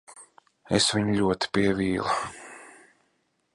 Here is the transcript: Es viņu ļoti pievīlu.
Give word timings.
Es 0.77 0.87
viņu 0.95 1.17
ļoti 1.19 1.51
pievīlu. 1.57 2.17